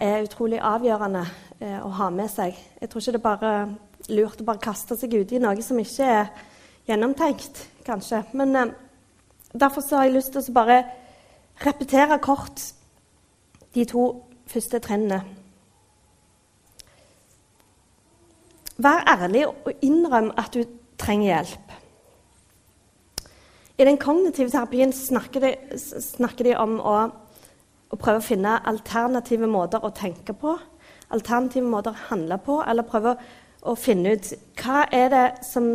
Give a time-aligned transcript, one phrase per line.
[0.00, 1.22] er utrolig avgjørende
[1.60, 2.56] eh, å ha med seg.
[2.80, 3.52] Jeg tror ikke det er bare
[4.12, 6.30] lurt å bare kaste seg ut i noe som ikke er
[6.88, 8.22] gjennomtenkt, kanskje.
[8.38, 8.74] Men eh,
[9.52, 10.80] derfor har jeg lyst til å bare
[11.62, 12.64] repetere kort
[13.74, 14.06] de to
[14.50, 15.22] første trinnene.
[18.82, 20.64] Vær ærlig og innrøm at du
[20.98, 21.76] trenger hjelp.
[23.78, 26.96] I den kognitive terapien snakker de, snakker de om å,
[27.92, 30.56] å, prøve å finne alternative måter å tenke på,
[31.12, 33.16] alternative måter å handle på, eller prøve
[33.62, 35.74] å finne ut hva er det som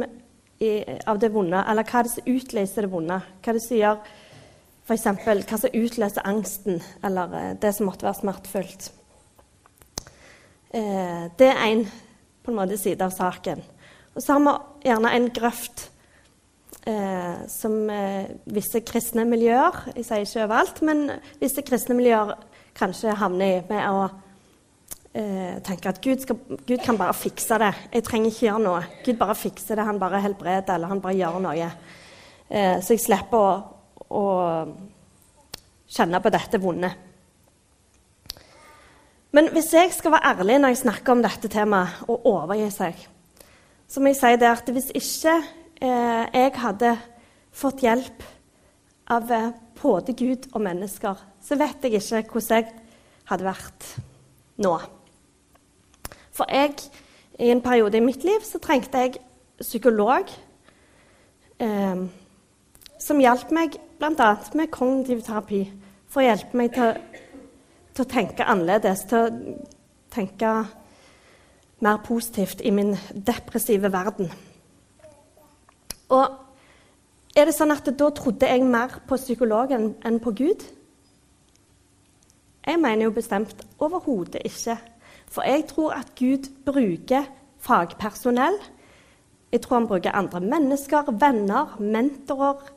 [1.06, 3.20] av det vonde, eller hva er det som utløser det vonde.
[3.44, 4.00] Hva er det som gjør
[4.88, 5.06] f.eks.
[5.52, 8.90] hva som utløser angsten, eller eh, det som måtte være smertefullt.
[10.72, 11.86] Eh, det er én
[12.78, 13.62] side av saken.
[14.16, 15.90] Og så har vi gjerne en grøft
[16.88, 21.04] eh, som eh, visse kristne miljøer Jeg sier ikke overalt, men
[21.42, 22.34] visse kristne miljøer
[22.78, 24.08] kanskje havner i med å
[25.18, 27.74] eh, tenke at Gud, skal, Gud, kan bare fikse det.
[27.94, 28.84] Jeg trenger ikke gjøre noe.
[29.06, 29.88] Gud bare fikser det.
[29.88, 31.72] Han bare helbreder, eller han bare gjør noe.
[32.48, 33.52] Eh, så jeg slipper å,
[34.08, 34.24] å
[35.88, 36.94] kjenne på dette vonde.
[39.36, 43.08] Men hvis jeg skal være ærlig når jeg snakker om dette temaet, og overgi seg,
[43.88, 45.36] så må jeg si det at hvis ikke
[45.82, 46.96] jeg hadde
[47.54, 48.24] fått hjelp
[49.14, 49.50] av eh,
[49.82, 52.72] både Gud og mennesker, så vet jeg ikke hvordan jeg
[53.30, 53.90] hadde vært
[54.64, 54.74] nå.
[56.34, 56.76] For jeg,
[57.40, 59.20] i en periode i mitt liv, så trengte jeg
[59.62, 60.30] psykolog
[61.62, 62.04] eh,
[63.02, 64.32] som hjalp meg bl.a.
[64.58, 65.64] med kognitiv terapi,
[66.08, 66.98] for å hjelpe meg til,
[67.94, 69.56] til å tenke annerledes, til å
[70.14, 70.52] tenke
[71.86, 74.32] mer positivt i min depressive verden.
[76.14, 80.64] Og er det sånn at da trodde jeg mer på psykologen enn på Gud?
[82.68, 84.78] Jeg mener jo bestemt overhodet ikke.
[85.32, 87.28] For jeg tror at Gud bruker
[87.64, 88.58] fagpersonell.
[89.52, 92.72] Jeg tror han bruker andre mennesker, venner, mentorer,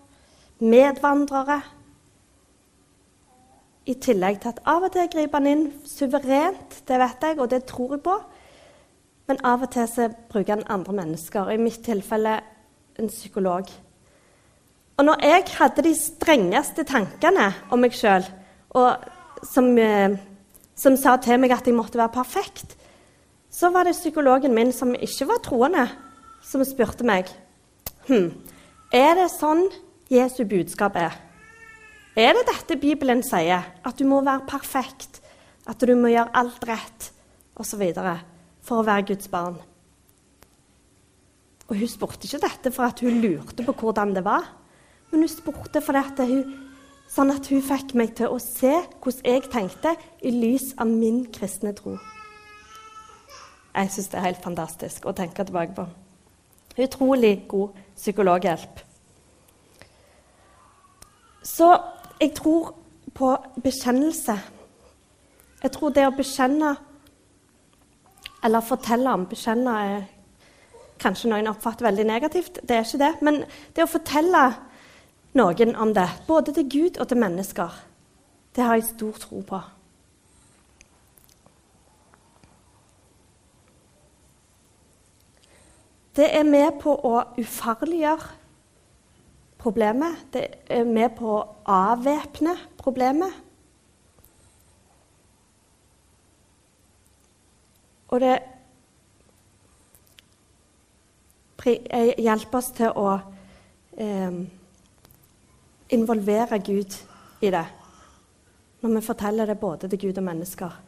[0.60, 1.60] medvandrere.
[3.86, 7.50] I tillegg til at av og til griper han inn suverent, det vet jeg, og
[7.50, 8.16] det tror jeg på.
[9.26, 11.50] Men av og til bruker han andre mennesker.
[11.50, 12.38] I mitt tilfelle
[13.00, 13.70] en psykolog.
[15.00, 18.26] Og når jeg hadde de strengeste tankene om meg sjøl,
[19.48, 20.18] som, eh,
[20.76, 22.76] som, sa til meg at jeg måtte være perfekt,
[23.50, 25.86] så var det psykologen min, som ikke var troende,
[26.44, 27.28] som spurte meg
[28.08, 28.30] hm,
[28.92, 29.66] Er det sånn
[30.10, 31.16] Jesu budskap er?
[32.16, 33.64] Er det dette Bibelen sier?
[33.84, 35.22] At du må være perfekt,
[35.66, 37.10] at du må gjøre alt rett,
[37.56, 37.82] osv.
[38.60, 39.60] for å være Guds barn?
[41.70, 44.48] Og hun spurte ikke dette for at hun lurte på hvordan det var,
[45.10, 46.42] men hun spurte fordi hun,
[47.10, 49.94] sånn at hun fikk meg til å se hvordan jeg tenkte
[50.26, 51.96] i lys av min kristne tro.
[53.70, 55.86] Jeg syns det er helt fantastisk å tenke tilbake på.
[56.80, 58.82] Utrolig god psykologhjelp.
[61.46, 61.70] Så
[62.20, 62.74] jeg tror
[63.14, 63.30] på
[63.62, 64.36] bekjennelse.
[65.62, 66.74] Jeg tror det å bekjenne
[68.42, 70.04] eller fortelle om Bekjenne er
[71.00, 72.60] kanskje noen oppfatter veldig negativt.
[72.62, 73.12] Det er ikke det.
[73.24, 73.42] Men
[73.76, 74.44] det å fortelle
[75.38, 77.76] noen om det, både til Gud og til mennesker,
[78.56, 79.60] det har jeg stor tro på.
[86.16, 88.36] Det er med på å ufarliggjøre
[89.60, 90.24] problemet.
[90.34, 93.38] Det er med på å avvæpne problemet.
[98.10, 98.40] Og det
[101.49, 103.10] Eh, hjelpe oss til å
[103.98, 104.38] eh,
[105.92, 106.96] involvere Gud
[107.40, 107.66] i det.
[108.80, 110.78] Når vi forteller det både til Gud og mennesker,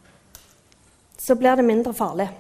[1.19, 2.31] så blir det mindre farlig.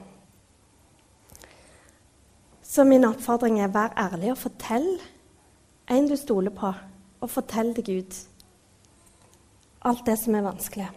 [2.62, 4.88] Så min oppfordring er vær ærlig og fortell
[5.93, 6.72] en du stoler på,
[7.20, 8.20] og fortell til Gud
[9.84, 10.88] alt det som er vanskelig.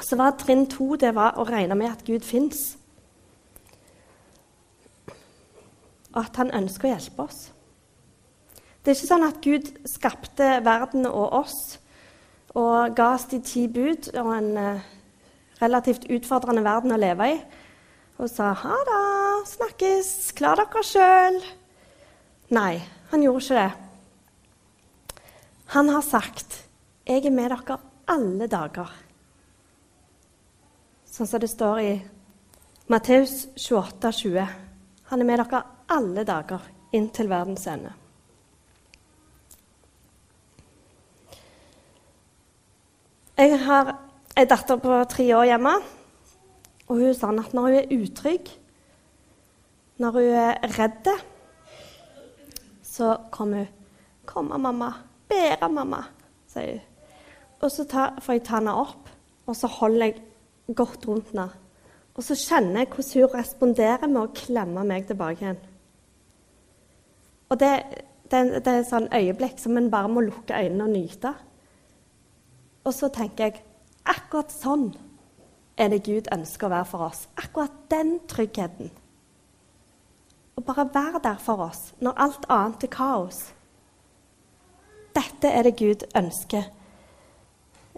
[0.00, 2.76] Så var trinn to det var å regne med at Gud fins.
[6.18, 7.42] Og at han ønsker å hjelpe oss.
[8.82, 11.58] Det er ikke sånn at Gud skapte verden og oss
[12.58, 14.86] og ga oss de ti bud og en uh,
[15.60, 17.36] relativt utfordrende verden å leve i,
[18.18, 19.02] og sa ha det,
[19.52, 21.38] snakkes, klar dere sjøl.
[22.56, 22.80] Nei,
[23.12, 25.24] han gjorde ikke det.
[25.76, 26.64] Han har sagt
[27.06, 27.78] 'Jeg er med dere
[28.08, 28.92] alle dager'.
[31.06, 32.02] Sånn som det står i
[32.88, 34.48] Matteus 28, 20.
[35.10, 37.92] Han er med dere alle dager inntil verdens ende.
[43.38, 43.94] Jeg har
[44.38, 45.74] ei datter på tre år hjemme.
[46.88, 48.48] Og hun sa at når hun er utrygg,
[49.98, 51.10] når hun er redd,
[52.82, 53.74] så kommer hun
[54.26, 54.92] 'Komme, mamma.
[55.28, 56.04] Bære, mamma',
[56.46, 56.80] sier hun.
[57.60, 59.08] Og så tar, får jeg ta henne opp,
[59.46, 60.22] og så holder jeg
[60.74, 61.50] godt rundt henne.
[62.14, 65.58] Og så kjenner jeg hvordan hun responderer med å klemme meg tilbake igjen.
[67.48, 67.72] Og det,
[68.30, 71.34] det, det er et sånn øyeblikk som en bare må lukke øynene og nyte.
[72.84, 73.62] Og så tenker jeg
[74.08, 74.90] akkurat sånn
[75.78, 77.26] er det Gud ønsker å være for oss.
[77.38, 78.90] Akkurat den tryggheten.
[80.58, 83.40] Å bare være der for oss når alt annet er kaos.
[85.14, 86.66] Dette er det Gud ønsker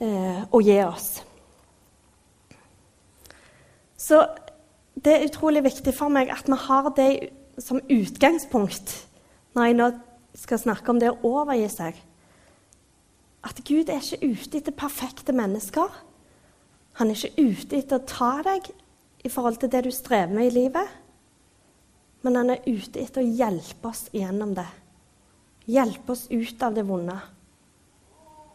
[0.00, 1.08] eh, å gi oss.
[4.00, 4.22] Så
[4.94, 7.10] det er utrolig viktig for meg at vi har det
[7.60, 8.94] som utgangspunkt
[9.54, 9.88] når jeg nå
[10.38, 11.98] skal snakke om det å overgi seg.
[13.46, 15.88] At Gud er ikke ute etter perfekte mennesker.
[17.00, 18.68] Han er ikke ute etter å ta deg
[19.24, 20.96] i forhold til det du strever med i livet.
[22.22, 24.68] Men han er ute etter å hjelpe oss gjennom det.
[25.70, 27.16] Hjelpe oss ut av det vonde.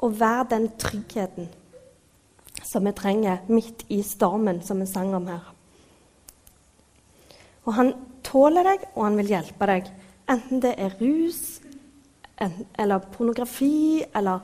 [0.05, 1.49] Og være den tryggheten
[2.65, 5.43] som vi trenger midt i stormen, som vi sang om her.
[7.65, 7.93] Og han
[8.25, 9.89] tåler deg, og han vil hjelpe deg.
[10.29, 11.61] Enten det er rus,
[12.79, 14.39] eller pornografi, eller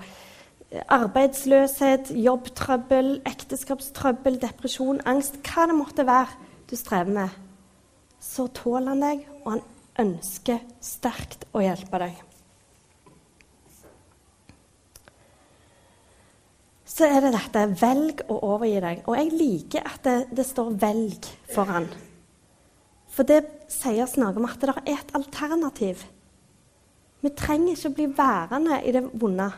[0.88, 6.38] arbeidsløshet, jobbtrøbbel, ekteskapstrøbbel, depresjon, angst Hva det måtte være
[6.70, 7.40] du strever med,
[8.22, 9.64] så tåler han deg, og han
[10.00, 12.22] ønsker sterkt å hjelpe deg.
[16.92, 19.04] Så er det dette 'velg å overgi deg'.
[19.08, 21.88] Og jeg liker at det, det står 'velg' foran.
[23.12, 26.06] For det sier oss noe om at det er et alternativ.
[27.22, 29.50] Vi trenger ikke å bli værende i det vonde.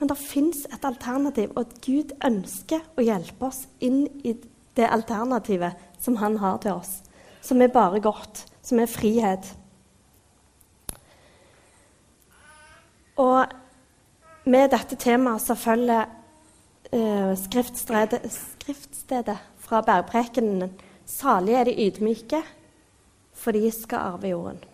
[0.00, 4.34] Men det fins et alternativ, og at Gud ønsker å hjelpe oss inn i
[4.74, 7.02] det alternativet som han har til oss.
[7.44, 9.52] Som er bare godt, som er frihet.
[13.20, 13.46] Og
[14.50, 16.08] med dette temaet så følger
[16.90, 20.72] eh, skriftstedet, skriftstedet fra bergprekenen
[21.12, 22.40] Salige er de ydmyke,
[23.32, 24.64] for de skal arve jorden.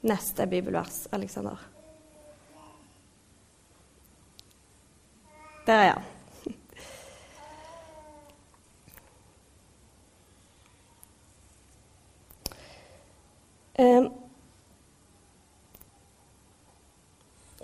[0.00, 1.68] Neste bibelvers, Aleksander.
[5.66, 5.98] Der, ja.
[13.80, 14.10] Um,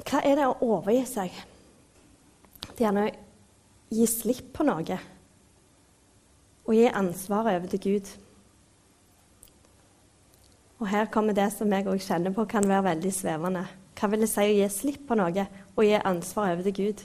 [0.01, 1.35] hva er det å overgi seg?
[2.71, 3.11] Det er gjerne å
[3.99, 4.97] gi slipp på noe
[6.67, 8.13] og gi ansvaret over til Gud.
[10.79, 13.65] Og her kommer det som jeg òg kjenner på kan være veldig svevende.
[13.97, 15.47] Hva vil det si å gi slipp på noe
[15.77, 17.05] og gi ansvaret over til Gud?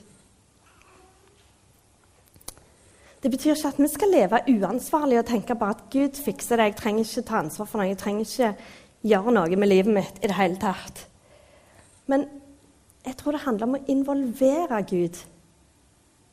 [3.22, 6.72] Det betyr ikke at vi skal leve uansvarlig og tenke bare at Gud fikser det.
[6.72, 7.92] Jeg trenger ikke ta ansvar for noe.
[7.92, 8.54] Jeg trenger ikke
[9.14, 11.06] gjøre noe med livet mitt i det hele tatt.
[12.10, 12.26] Men
[13.06, 15.22] jeg tror det handler om å involvere Gud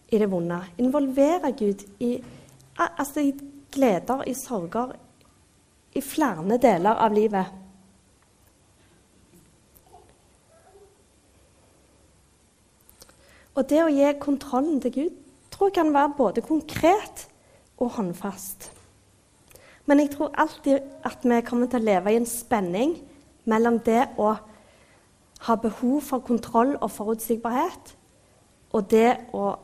[0.08, 0.62] i det vonde.
[0.80, 2.16] Involvere Gud i
[2.78, 3.32] altså i
[3.72, 4.94] gleder, i sorger,
[5.94, 7.46] i flere deler av livet.
[13.58, 15.14] Og det å gi kontrollen til Gud
[15.50, 17.24] tror jeg kan være både konkret
[17.78, 18.68] og håndfast.
[19.86, 22.94] Men jeg tror alltid at vi kommer til å leve i en spenning
[23.48, 24.34] mellom det å
[25.46, 27.94] ha behov for kontroll og forutsigbarhet,
[28.74, 29.54] og det å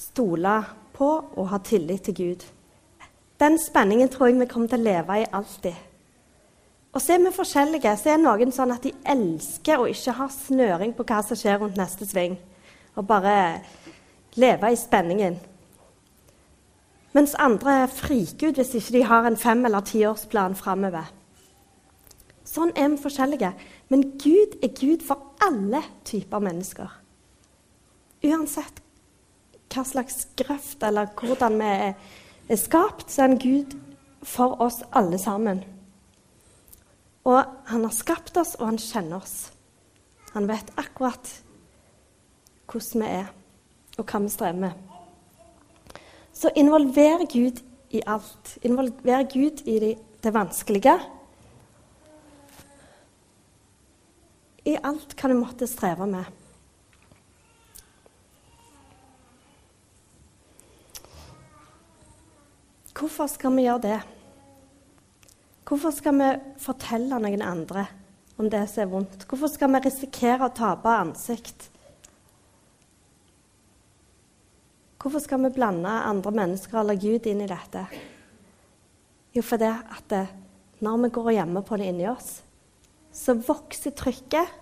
[0.00, 0.56] stole
[0.94, 2.44] på og ha tillit til Gud.
[3.40, 5.74] Den spenningen tror jeg vi kommer til å leve i alltid.
[6.94, 7.96] Og så er vi forskjellige.
[7.98, 11.58] Så er noen sånn at de elsker å ikke ha snøring på hva som skjer
[11.58, 12.36] rundt neste sving,
[12.94, 13.34] og bare
[14.38, 15.40] leve i spenningen.
[17.14, 21.10] Mens andre friker ut hvis ikke de har en fem- eller tiårsplan framover.
[22.46, 23.52] Sånn er vi forskjellige.
[23.90, 26.90] Men Gud er Gud for alle typer mennesker.
[28.24, 28.80] Uansett
[29.74, 31.94] hva slags grøft eller hvordan vi er
[32.48, 33.76] er skapt, så er han Gud
[34.24, 35.62] for oss alle sammen.
[37.24, 39.52] Og han har skapt oss, og han kjenner oss.
[40.34, 41.30] Han vet akkurat
[42.68, 43.30] hvordan vi er,
[43.96, 44.72] og hva vi strever med.
[46.34, 47.62] Så involver Gud
[47.94, 48.58] i alt.
[48.62, 49.92] Involver Gud i det,
[50.24, 50.96] det vanskelige.
[54.64, 56.43] I alt hva du måtte streve med.
[63.14, 63.96] Hvorfor skal vi gjøre det?
[65.62, 67.84] Hvorfor skal vi fortelle noen andre
[68.42, 69.22] om det som er vondt?
[69.30, 71.68] Hvorfor skal vi risikere å tape ansikt?
[74.98, 77.84] Hvorfor skal vi blande andre mennesker eller Gud inn i dette?
[79.38, 80.24] Jo, fordi at det,
[80.82, 82.40] når vi går hjemme på det inni oss,
[83.14, 84.58] så vokser trykket.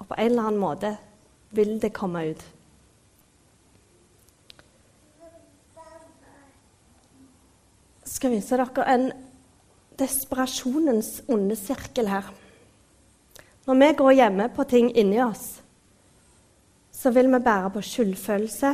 [0.00, 0.96] Og på en eller annen måte
[1.52, 2.48] vil det komme ut.
[8.14, 9.08] Skal vise dere en
[9.98, 12.28] desperasjonens onde sirkel her.
[13.66, 15.60] Når vi går hjemme på ting inni oss,
[16.94, 18.70] så vil vi bære på skyldfølelse.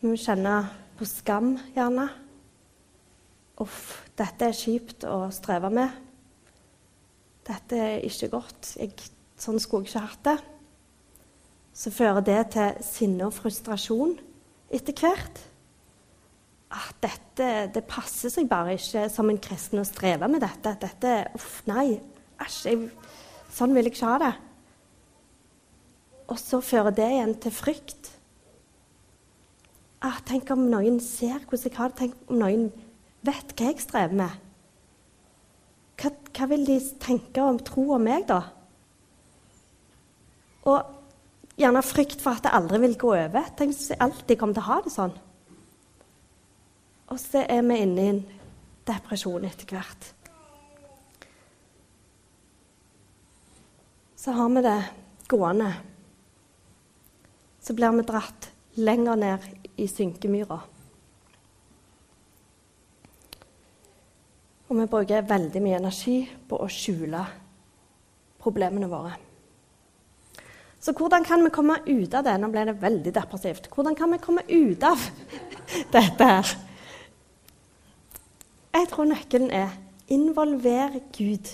[0.00, 0.56] Vi vil kjenne
[0.98, 2.08] på skam, gjerne.
[3.62, 6.02] Uff, dette er kjipt å streve med.
[7.46, 8.74] Dette er ikke godt.
[8.80, 8.96] Jeg,
[9.38, 10.38] sånn skulle jeg ikke hatt det.
[11.76, 14.16] Så fører det til sinne og frustrasjon
[14.74, 15.44] etter hvert.
[16.74, 20.74] Ah, dette det passer seg bare ikke som en kristen å streve med dette.
[20.82, 22.00] Dette, Uff, nei.
[22.42, 22.88] Æsj.
[23.56, 24.32] Sånn vil jeg ikke ha det.
[26.26, 28.10] Og så fører det igjen til frykt.
[30.04, 31.98] Ah, tenk om noen ser hvordan jeg har det.
[32.02, 32.66] Tenk om noen
[33.26, 34.42] vet hva jeg strever med.
[35.96, 38.42] Hva, hva vil de tenke og tro om meg, da?
[40.66, 43.48] Og gjerne frykt for at det aldri vil gå over.
[43.56, 45.16] Tenk hvis jeg alltid kommer til å ha det sånn.
[47.08, 48.22] Og så er vi inne i en
[48.86, 50.12] depresjon etter hvert.
[54.16, 54.80] Så har vi det
[55.30, 55.74] gående
[57.66, 59.46] så blir vi dratt lenger ned
[59.82, 60.58] i synkemyra.
[64.68, 67.24] Og vi bruker veldig mye energi på å skjule
[68.42, 69.16] problemene våre.
[70.78, 72.36] Så hvordan kan vi komme ut av det?
[72.38, 73.66] Nå ble det veldig depressivt.
[73.74, 75.02] Hvordan kan vi komme ut av
[75.96, 76.54] dette her?
[78.76, 79.70] Jeg tror nøkkelen er
[80.12, 81.48] involver Gud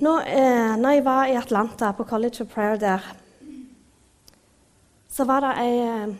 [0.00, 3.04] Nå, eh, når jeg var i Atlanta, på College of Prayer der,
[5.08, 6.14] så var det ei eh,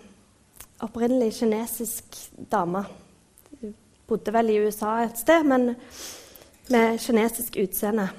[0.84, 2.18] opprinnelig kinesisk
[2.52, 2.84] dame.
[3.60, 3.74] Hun
[4.06, 5.74] bodde vel i USA et sted, men
[6.70, 8.10] med kinesisk utseende.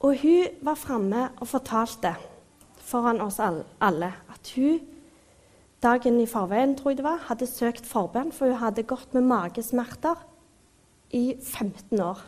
[0.00, 2.14] Og hun var framme og fortalte
[2.80, 4.80] foran oss alle at hun
[5.82, 9.26] dagen i forveien tror jeg det var, hadde søkt forbønn, for hun hadde gått med
[9.28, 10.20] magesmerter
[11.16, 12.20] i 15 år.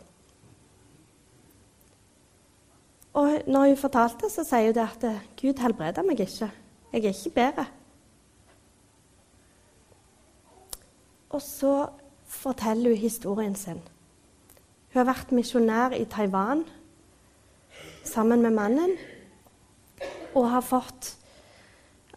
[3.12, 6.48] Og når hun fortalte, så sier hun det at Gud helbreder meg ikke.
[6.92, 7.66] Jeg er ikke bedre.
[11.32, 11.74] Og så
[12.28, 13.80] forteller hun historien sin.
[14.92, 16.64] Hun har vært misjonær i Taiwan
[18.04, 18.96] sammen med mannen
[20.34, 21.14] og har fått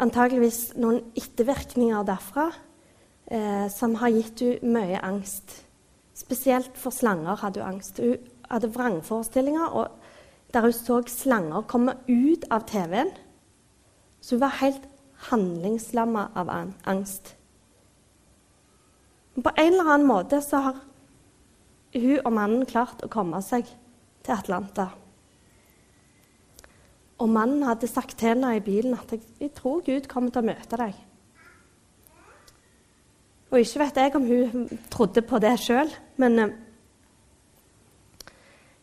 [0.01, 2.49] antageligvis noen ettervirkninger derfra
[3.31, 5.61] eh, som har gitt henne mye angst.
[6.15, 7.99] Spesielt for slanger hadde hun angst.
[7.99, 8.17] Hun
[8.49, 9.67] hadde vrangforestillinger.
[9.67, 9.87] og
[10.53, 13.11] der hun så slanger komme ut av TV-en.
[14.21, 14.81] Så hun var helt
[15.29, 16.49] handlingslamma av
[16.85, 17.35] angst.
[19.35, 20.77] På en eller annen måte så har
[21.93, 23.67] hun og mannen klart å komme seg
[24.23, 24.87] til Atlanta.
[27.23, 30.49] Og mannen hadde sagt til henne i bilen at jeg, tror Gud kommer til å
[30.49, 30.97] møte deg.
[33.53, 36.55] Og ikke vet jeg om hun trodde på det sjøl, men uh,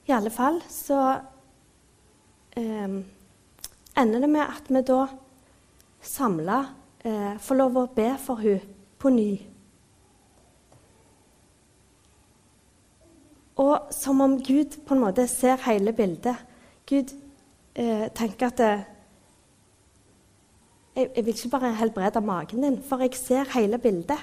[0.09, 1.01] i alle fall så
[2.59, 2.95] eh,
[4.03, 5.05] ender det med at vi da
[6.03, 6.59] samla
[7.05, 8.65] eh, får lov å be for hun
[8.99, 9.31] på ny.
[13.63, 16.41] Og som om Gud på en måte ser hele bildet.
[16.89, 17.13] Gud
[17.75, 18.73] eh, tenker at det,
[20.97, 24.21] jeg, jeg, vil ikke bare helbrede magen din, for jeg ser hele bildet.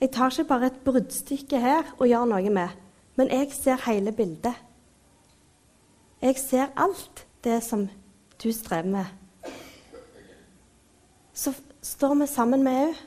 [0.00, 2.76] Jeg tar ikke bare et bruddstykke her og gjør noe med,
[3.16, 4.56] men jeg ser hele bildet.
[6.20, 7.86] Jeg ser alt det som
[8.42, 9.04] du strever med.
[11.32, 13.06] Så står vi sammen med henne,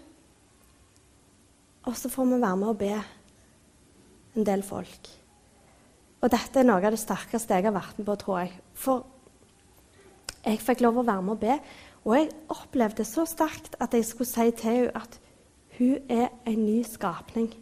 [1.83, 2.93] og så får vi være med og be
[4.35, 5.09] en del folk.
[6.23, 8.53] Og dette er noe av det sterkeste jeg har vært med på, tror jeg.
[8.79, 9.03] For
[10.45, 11.57] jeg fikk lov å være med og be,
[12.03, 15.19] og jeg opplevde så sterkt at jeg skulle si til henne at
[15.77, 17.53] hun er en ny skapning.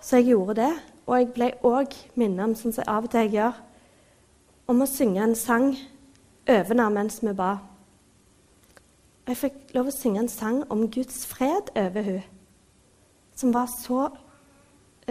[0.00, 0.72] Så jeg gjorde det.
[1.06, 3.56] Og jeg ble òg minnet om, sånn som jeg av og til gjør,
[4.70, 5.72] om å synge en sang
[6.48, 7.56] over mens vi ba.
[9.26, 12.22] Jeg fikk lov å synge en sang om Guds fred over henne,
[13.34, 14.08] som var så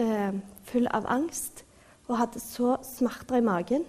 [0.00, 0.32] eh,
[0.68, 1.64] full av angst
[2.08, 3.84] og hadde så smerter i magen.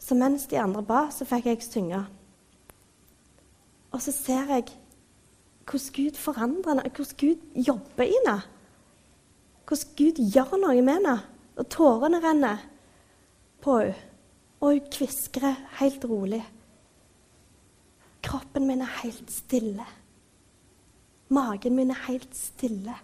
[0.00, 2.02] Så mens de andre ba, så fikk jeg synge.
[3.94, 4.72] Og så ser jeg
[5.64, 8.40] hvordan Gud forandrer henne, hvordan Gud jobber i henne.
[9.64, 11.14] Hvordan Gud gjør noe med henne.
[11.56, 12.66] Og tårene renner
[13.64, 14.10] på henne.
[14.60, 16.40] Og hun kviskrer helt rolig.
[18.24, 19.84] Kroppen min er helt stille.
[21.28, 22.94] Magen min er helt stille.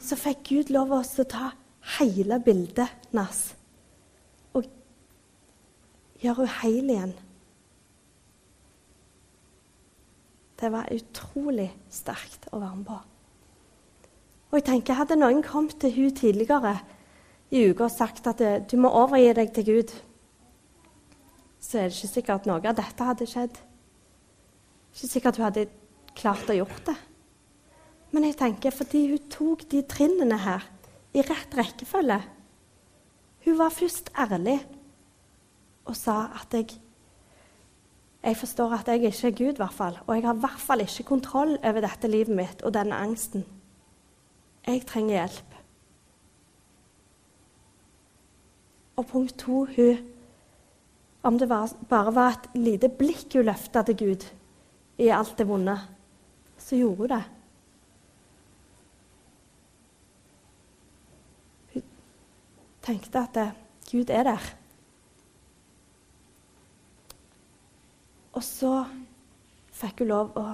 [0.00, 1.50] Så fikk Gud lov oss å ta
[1.98, 3.40] hele bildet hennes
[4.56, 4.66] og
[6.20, 7.14] gjøre henne heil igjen.
[10.60, 12.98] Det var utrolig sterkt å være med på.
[14.50, 16.74] Og jeg tenker, Hadde noen kommet til hun tidligere
[17.50, 19.92] i uka og sagt at du må overgi deg til Gud,
[21.60, 23.60] så er det ikke sikkert at noe av dette hadde skjedd.
[24.94, 25.68] Ikke sikkert hun hadde
[26.18, 26.96] klart å gjort det.
[28.10, 30.66] Men jeg tenker fordi hun tok de trinnene her
[31.14, 32.20] i rett rekkefølge
[33.44, 34.60] Hun var først ærlig
[35.88, 36.78] og sa at jeg
[38.20, 40.80] jeg forstår at jeg ikke er Gud, hvert fall, og jeg har i hvert fall
[40.84, 43.46] ikke kontroll over dette livet mitt og denne angsten.
[44.66, 45.54] Jeg trenger hjelp.
[48.96, 49.98] Og punkt to hun,
[51.22, 54.22] Om det var, bare var et lite blikk hun løfta til Gud
[54.98, 55.74] i alt det vonde,
[56.56, 57.24] så gjorde hun det.
[62.82, 63.38] Tenkte at
[63.90, 64.48] Gud er der.
[68.32, 68.84] Og så
[69.74, 70.46] fikk hun lov å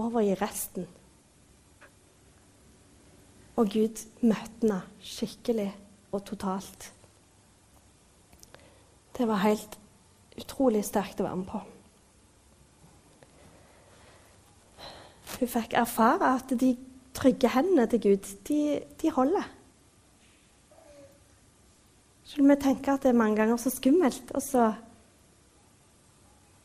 [0.00, 0.88] overgi resten.
[3.54, 5.70] Og Gud møtte henne skikkelig
[6.10, 6.90] og totalt.
[9.14, 9.78] Det var helt
[10.40, 11.60] utrolig sterkt å være med på.
[15.34, 16.72] Hun fikk erfare at de
[17.14, 18.58] trygge hendene til Gud, de,
[18.98, 19.46] de holder.
[22.34, 24.72] Selv om vi tenker at det er mange ganger så skummelt, og så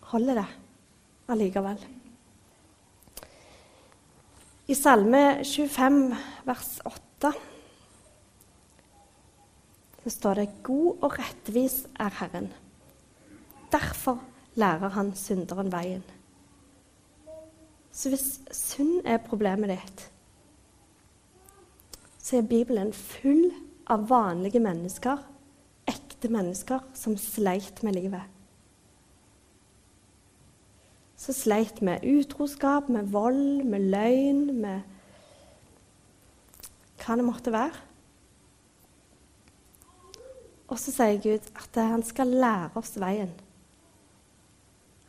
[0.10, 0.46] holder det
[1.30, 1.84] allikevel.
[4.66, 6.00] I Salme 25,
[6.50, 7.34] vers 8,
[10.02, 12.50] så står det 'God og rettvis er Herren'.
[13.72, 14.24] Derfor
[14.56, 16.04] lærer han synderen veien.
[17.92, 20.12] Så hvis synd er problemet ditt,
[22.18, 23.52] så er Bibelen full
[23.86, 25.29] av vanlige mennesker,
[26.20, 28.24] ekte mennesker, som sleit med livet.
[31.16, 34.82] Så sleit med utroskap, med vold, med løgn, med
[37.00, 37.86] hva det måtte være.
[40.68, 43.32] Og så sier Gud at han skal lære oss veien.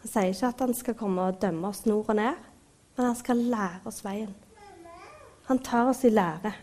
[0.01, 2.39] Han sier ikke at han skal komme og dømme oss nord og ned,
[2.97, 4.31] men han skal lære oss veien.
[5.51, 6.55] Han tar oss i lære.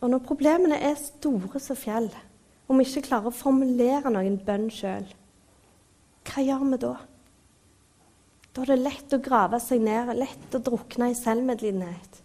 [0.00, 2.08] Og når problemene er store som fjell,
[2.68, 5.08] og vi ikke klarer å formulere noen bønn sjøl,
[6.30, 6.94] hva gjør vi da?
[8.50, 12.20] Da er det lett å grave seg ned, lett å drukne i selvmedlidenhet.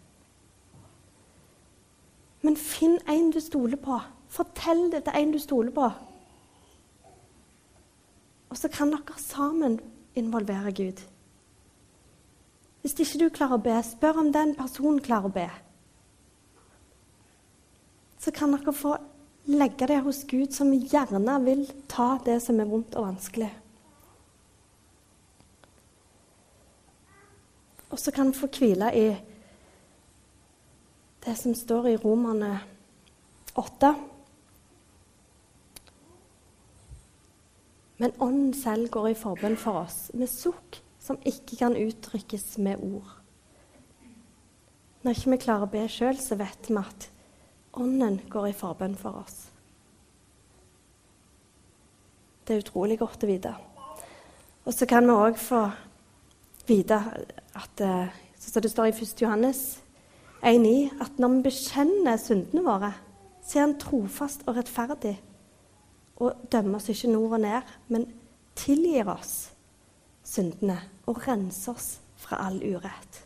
[2.46, 3.98] Men finn en du stoler på.
[4.30, 5.90] Fortell det til en du stoler på.
[8.50, 9.80] Og så kan dere sammen
[10.16, 11.02] involvere Gud.
[12.82, 15.48] Hvis ikke du klarer å be, spør om den personen klarer å be.
[18.26, 18.96] Så kan dere få
[19.54, 21.62] legge det hos Gud, som gjerne vil
[21.92, 23.52] ta det som er vondt og vanskelig.
[27.94, 29.06] Og så kan vi få hvile i
[31.26, 32.58] det som står i Romerne
[33.56, 33.94] 8.
[38.02, 42.82] Men Ånden selv går i forbønn for oss med sukk som ikke kan uttrykkes med
[42.82, 43.20] ord.
[45.06, 47.12] Når ikke vi klarer å be sjøl, så vet vi at
[47.76, 49.50] Ånden går i forbønn for oss.
[52.46, 53.56] Det er utrolig godt å vite.
[54.66, 55.64] Og så kan vi òg få
[56.68, 57.00] vite
[57.56, 59.22] at eh, som det står i 1.
[59.22, 59.64] Johannes
[60.46, 62.92] 1,9 at når vi bekjenner syndene våre,
[63.46, 65.16] så er han trofast og rettferdig
[66.22, 68.08] og dømmer oss ikke nord og ned, men
[68.56, 69.52] tilgir oss
[70.26, 73.22] syndene og renser oss fra all urett.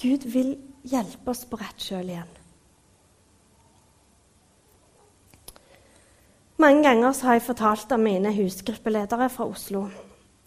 [0.00, 2.32] Gud vil hjelpe oss på rett kjøl igjen.
[6.62, 9.88] Mange ganger har jeg fortalt om mine husgruppeledere fra Oslo,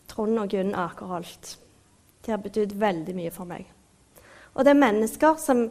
[0.07, 1.57] Trond og Gunn Akerholt.
[2.25, 3.67] De har betydd veldig mye for meg.
[4.55, 5.67] Og det er mennesker som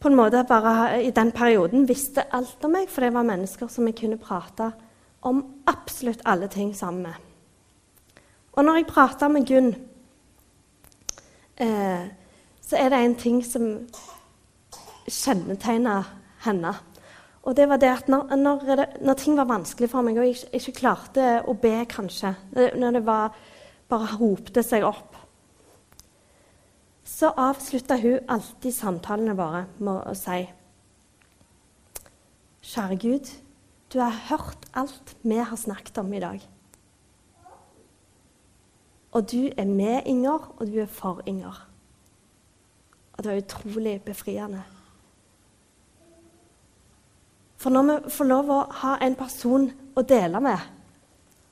[0.00, 3.68] på en måte bare i den perioden visste alt om meg, for det var mennesker
[3.68, 4.70] som jeg kunne prate
[5.28, 7.14] om absolutt alle ting sammen med.
[8.52, 9.74] Og når jeg prata med Gunn,
[11.56, 12.08] eh,
[12.70, 13.66] så er det en ting som
[15.10, 16.00] kjennetegna
[16.46, 16.74] henne.
[17.42, 20.38] Og det var det at når, når, når, ting var vanskelig for meg, og jeg
[20.38, 22.34] ikke, ikke klarte å be, kanskje
[22.78, 23.34] Når det var,
[23.90, 25.10] bare ropte seg opp
[27.10, 30.44] så avslutta hun alltid samtalene våre med å si
[32.70, 33.28] Kjære Gud,
[33.90, 36.42] du har hørt alt vi har snakket om i dag.
[39.16, 41.56] Og du er med Inger, og du er for Inger.
[43.20, 44.62] Og det var utrolig befriende.
[47.60, 50.62] For når vi får lov å ha en person å dele med,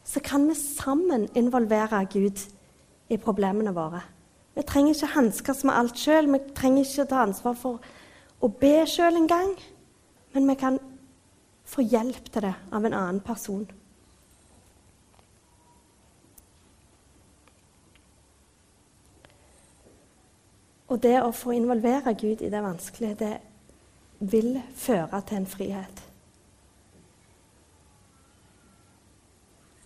[0.00, 2.40] så kan vi sammen involvere Gud
[3.12, 4.00] i problemene våre.
[4.56, 6.32] Vi trenger ikke hanskes med alt sjøl.
[6.32, 7.84] Vi trenger ikke ta ansvar for
[8.40, 9.52] å be sjøl engang.
[10.32, 10.80] Men vi kan
[11.68, 13.68] få hjelp til det av en annen person.
[20.88, 23.34] Og det å få involvere Gud i det vanskelige, det
[24.18, 26.04] vil føre til en frihet.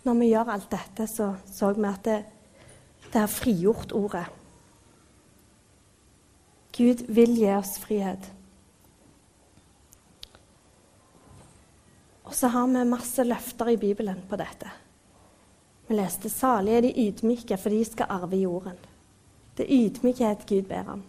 [0.02, 2.20] Når vi gjør alt dette, så så vi at det,
[3.12, 4.24] det har frigjort ordet.
[6.72, 8.30] Gud vil gi oss frihet.
[12.24, 14.70] Og så har vi masse løfter i Bibelen på dette.
[15.88, 18.91] Vi leste 'Salige er de ydmyke, for de skal arve jorden'.
[19.56, 21.02] Det er ydmykhet Gud ber om.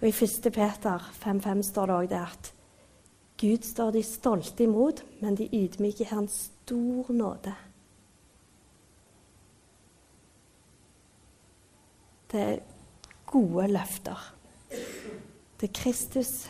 [0.00, 0.52] Og I 1.
[0.52, 2.52] Peter 5,5 står det òg det at
[3.40, 7.54] Gud står de stolte imot, men de ydmyke en stor nåde.
[12.32, 12.58] Det er
[13.26, 14.34] gode løfter.
[15.60, 16.48] Det er Kristus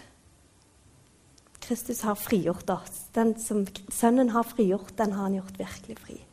[1.64, 3.06] Kristus har frigjort oss.
[3.12, 6.23] Den som Sønnen har frigjort, den har han gjort virkelig fri.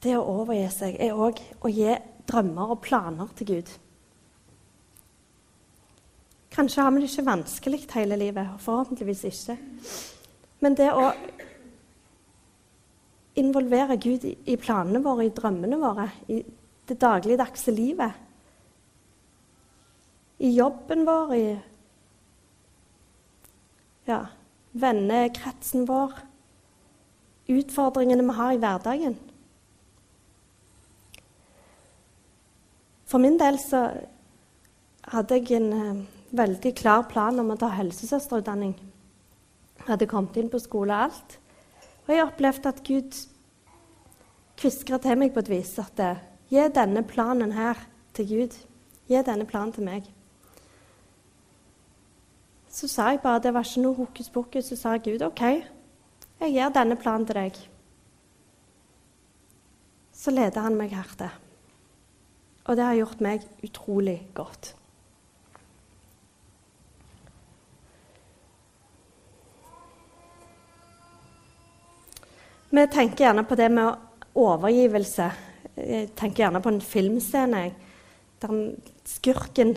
[0.00, 1.92] Det å overgi seg er òg å gi
[2.30, 3.72] drømmer og planer til Gud.
[6.50, 9.56] Kanskje har vi det ikke vanskelig hele livet, forhåpentligvis ikke.
[10.60, 11.12] Men det å
[13.40, 16.42] involvere Gud i planene våre, i drømmene våre, i
[16.88, 18.12] det dagligdagse livet.
[20.40, 21.58] I jobben vår, i
[24.08, 24.24] ja,
[24.72, 26.18] vennekretsen vår.
[27.50, 29.18] Utfordringene vi har i hverdagen.
[33.10, 33.88] For min del så
[35.10, 36.02] hadde jeg en uh,
[36.36, 38.76] veldig klar plan om å ta helsesøsterutdanning.
[39.80, 41.38] Jeg hadde kommet inn på skole og alt.
[42.06, 43.18] Og jeg opplevde at Gud
[44.60, 47.78] kviskra til meg på et vis at uh, Gi denne planen her
[48.14, 48.54] til Gud.
[49.06, 50.08] Gi denne planen til meg.
[52.70, 54.70] Så sa jeg bare det var ikke noe hokus pokus.
[54.70, 55.42] Så sa Gud OK,
[56.40, 57.60] jeg gir denne planen til deg.
[60.12, 61.30] Så leder han meg hertil.
[62.64, 64.74] Og det har gjort meg utrolig godt.
[72.70, 75.30] Vi tenker gjerne på det med overgivelse
[75.80, 77.62] jeg tenker gjerne på en filmscene
[78.40, 78.60] der
[79.08, 79.74] skurken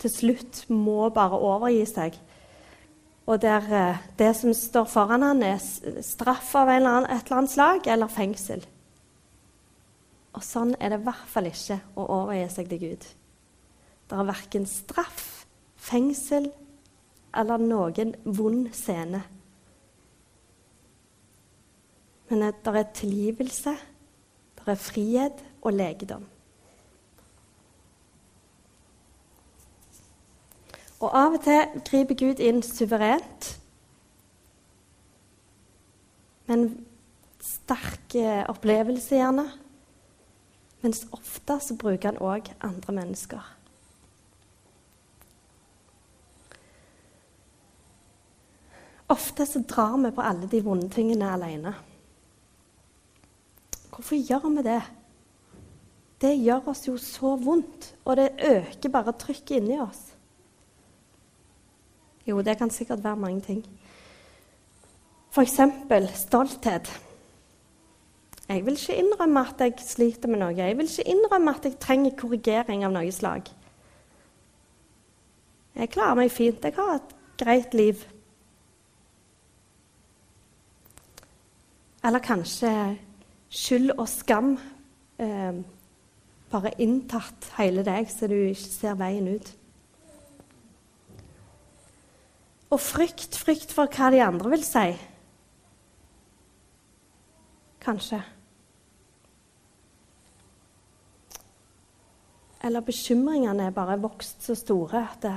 [0.00, 2.18] til slutt må bare overgi seg.
[3.26, 5.58] Og der eh, det som står foran han er
[6.04, 8.62] straff av et eller annet slag eller fengsel.
[10.36, 13.06] Og sånn er det i hvert fall ikke å overgi seg til Gud.
[14.10, 15.44] Det er verken straff,
[15.80, 16.50] fengsel
[17.34, 19.22] eller noen vond scene.
[22.30, 23.74] Men det er tilgivelse,
[24.60, 26.26] det er frihet og legedom.
[31.00, 33.54] Og av og til griper Gud inn suverent.
[36.46, 36.66] Med en
[37.40, 39.46] sterk eh, opplevelse, gjerne.
[40.80, 43.48] Mens ofte så bruker han òg andre mennesker.
[49.10, 51.74] Ofte så drar vi på alle de vonde tingene alene.
[53.90, 54.80] Hvorfor gjør vi det?
[56.20, 60.00] Det gjør oss jo så vondt, og det øker bare trykket inni oss.
[62.28, 63.64] Jo, det kan sikkert være mange ting.
[65.32, 65.60] F.eks.
[66.14, 66.90] stolthet.
[68.50, 70.54] Jeg vil ikke innrømme at jeg sliter med noe.
[70.58, 73.46] Jeg vil ikke innrømme at jeg trenger korrigering av noe slag.
[75.78, 76.64] Jeg klarer meg fint.
[76.66, 78.02] Jeg har et greit liv.
[82.02, 82.72] Eller kanskje
[83.54, 84.56] skyld og skam
[85.22, 85.62] eh,
[86.50, 89.52] bare inntatt hele deg, så du ikke ser veien ut.
[92.74, 94.88] Og frykt, frykt for hva de andre vil si.
[97.86, 98.24] Kanskje.
[102.64, 105.36] Eller bekymringene er bare vokst så store at det,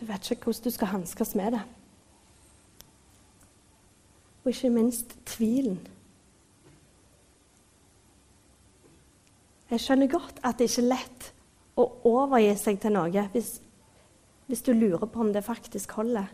[0.00, 1.62] du vet ikke hvordan du skal hanskes med det.
[4.48, 5.76] og ikke minst tvilen.
[9.68, 11.26] Jeg skjønner godt at det ikke er lett
[11.76, 13.50] å overgi seg til noe hvis,
[14.48, 16.30] hvis du lurer på om det faktisk holder.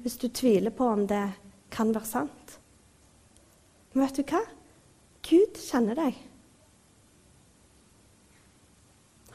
[0.00, 1.26] Hvis du tviler på om det
[1.70, 2.56] kan være sant.
[3.92, 4.40] Men vet du hva?
[5.28, 6.16] Gud kjenner deg.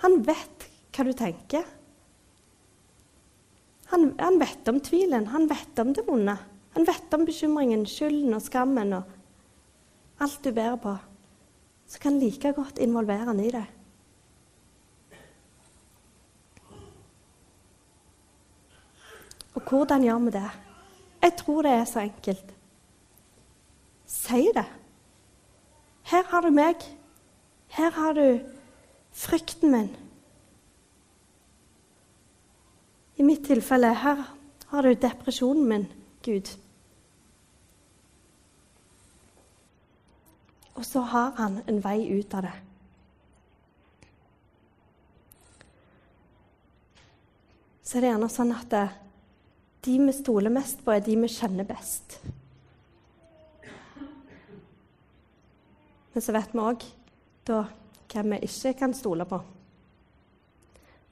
[0.03, 1.65] Han vet hva du tenker.
[3.87, 6.35] Han, han, vet om tvilen, han vet om det vonde.
[6.75, 10.97] Han vet om bekymringen, skylden og skammen og alt du bærer på.
[11.87, 13.63] Så kan like godt involvere han i det.
[19.55, 20.49] Og hvordan gjør vi det?
[21.21, 22.53] Jeg tror det er så enkelt.
[24.05, 24.65] Si det.
[26.03, 26.83] Her har du meg.
[27.67, 28.56] Her har du
[29.17, 29.89] frykten min.
[33.17, 34.23] I mitt tilfelle her
[34.69, 35.87] har du depresjonen min,
[36.25, 36.51] Gud.
[40.77, 42.53] Og så har han en vei ut av det.
[47.81, 48.85] Så er det gjerne sånn at det,
[49.87, 52.19] de vi stoler mest på, er de vi kjenner best.
[56.13, 56.85] Men så vet vi òg
[58.11, 59.39] hvem vi ikke kan stole på.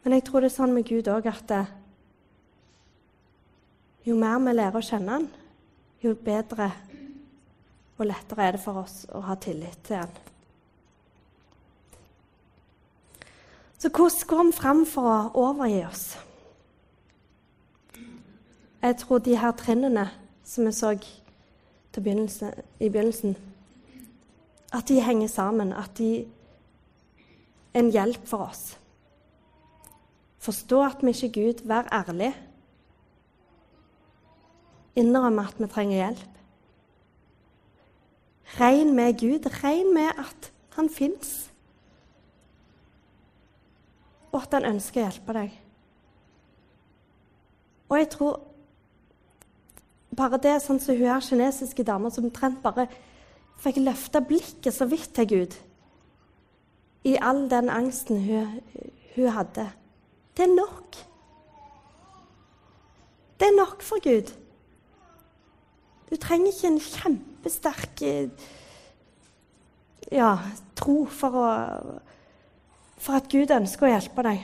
[0.03, 1.53] Men jeg tror det er sånn med Gud òg at
[4.05, 5.27] jo mer vi lærer å kjenne Han,
[6.03, 6.69] jo bedre
[7.97, 10.13] og lettere er det for oss å ha tillit til Han.
[13.79, 16.05] Så hvordan går vi fram for å overgi oss?
[18.81, 20.09] Jeg tror de her trinnene
[20.45, 20.93] som vi så
[21.95, 23.35] begynnelse, i begynnelsen,
[24.73, 26.27] at de henger sammen, at de
[27.75, 28.75] en hjelp for oss.
[30.45, 32.31] Forstå at vi ikke er Gud, vær ærlig.
[34.95, 36.31] Innrømme at vi trenger hjelp.
[38.59, 41.49] Regn med Gud, regn med at han fins,
[44.31, 45.55] og at han ønsker å hjelpe deg.
[47.89, 48.41] Og jeg tror
[50.15, 52.87] bare det sånn som hun her kinesiske dama som omtrent bare
[53.63, 55.55] fikk løfta blikket så vidt til Gud
[57.05, 58.61] i all den angsten hun,
[59.15, 59.69] hun hadde.
[60.37, 60.97] Det er nok.
[63.39, 64.33] Det er nok for Gud.
[66.09, 68.01] Du trenger ikke en kjempesterk
[70.11, 70.35] ja,
[70.77, 71.47] tro for, å,
[72.97, 74.43] for at Gud ønsker å hjelpe deg.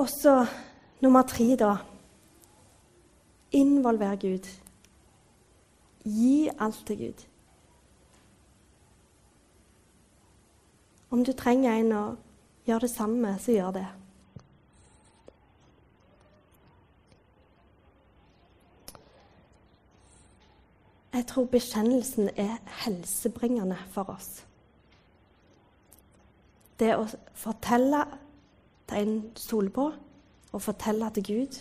[0.00, 0.36] Og så
[1.04, 1.74] nummer tre, da.
[3.58, 4.46] Involver Gud.
[6.04, 7.26] Gi alt til Gud.
[11.10, 12.04] Om du trenger en å
[12.68, 13.86] gjøre det samme, så gjør det.
[21.12, 24.44] Jeg tror bekjennelsen er helsebringende for oss.
[26.78, 28.04] Det å fortelle
[28.88, 29.90] til en stoler på,
[30.52, 31.58] og fortelle til Gud.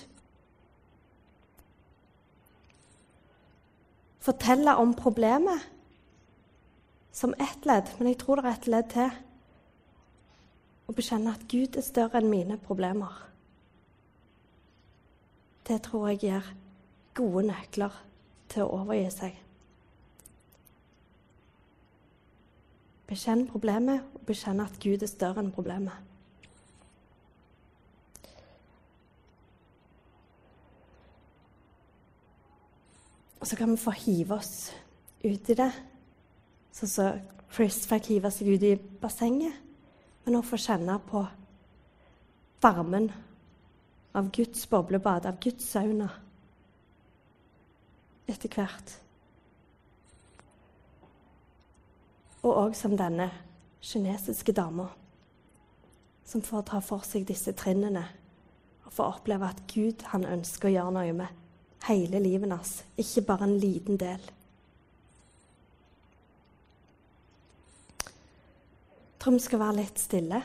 [4.30, 5.60] Fortelle om problemet
[7.12, 9.16] som ett ledd, men jeg tror det er et ledd til.
[10.86, 13.16] Å bekjenne at Gud er større enn mine problemer.
[15.66, 16.52] Det tror jeg gir
[17.18, 17.98] gode nøkler
[18.54, 19.42] til å overgi seg.
[23.10, 26.09] Bekjenn problemet og bekjenne at Gud er større enn problemet.
[33.40, 34.72] Og så kan vi få hive oss
[35.24, 35.72] ut i det,
[36.76, 37.20] sånn som
[37.54, 39.56] Chris fikk hive seg ut i bassenget.
[40.26, 41.24] Men å få kjenne på
[42.62, 43.08] varmen
[44.14, 46.10] av Guds boblebad, av Guds sauna,
[48.30, 48.96] etter hvert.
[52.44, 53.30] Og òg som denne
[53.82, 54.90] kinesiske dama,
[56.28, 58.06] som får ta for seg disse trinnene
[58.86, 61.40] og får oppleve at Gud han ønsker å gjøre noe med
[61.88, 64.22] hele livet hans, ikke bare en liten del.
[69.10, 70.42] Jeg tror vi skal være litt stille.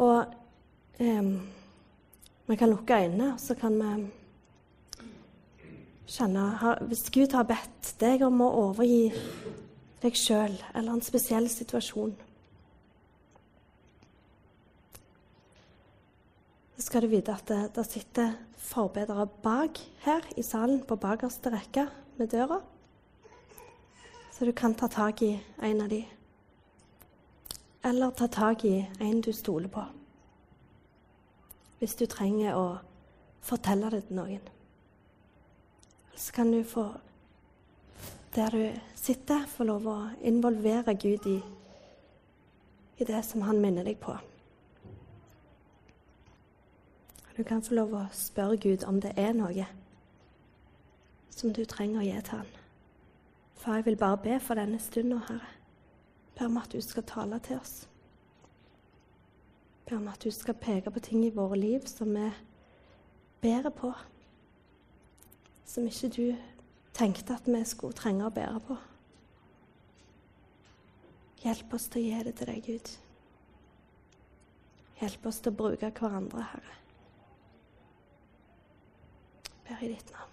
[0.00, 0.24] Og
[0.98, 1.28] eh,
[2.50, 4.08] vi kan lukke øynene, og så kan vi
[6.10, 9.12] kjenne Hvis Gud har bedt deg om å overgi
[10.02, 12.16] deg sjøl eller en spesiell situasjon
[16.80, 21.50] så skal du vite at det, det sitter forbedere bak her i salen på bakerste
[21.52, 21.82] rekke
[22.16, 22.56] med døra.
[24.32, 26.06] Så du kan ta tak i en av de.
[27.84, 29.84] eller ta tak i en du stoler på.
[31.78, 32.78] Hvis du trenger å
[33.40, 34.40] fortelle det til noen.
[36.16, 36.86] Så kan du få,
[38.34, 41.42] der du sitter, få lov å involvere Gud i,
[42.96, 44.16] i det som han minner deg på.
[47.40, 49.64] Du kan få lov å spørre Gud om det er noe
[51.32, 52.48] som du trenger å gi til han.
[53.56, 55.46] Far, jeg vil bare be for denne stunden, Herre.
[56.36, 57.86] Be om at du skal tale til oss.
[59.88, 62.26] Be om at du skal peke på ting i våre liv som vi
[63.40, 63.94] bærer på.
[65.64, 66.26] Som ikke du
[66.92, 68.76] tenkte at vi skulle trenge å bære på.
[71.46, 72.92] Hjelp oss til å gi det til deg, Gud.
[75.00, 76.76] Hjelp oss til å bruke hverandre, Herre.
[79.70, 80.29] Ber i ditt navn.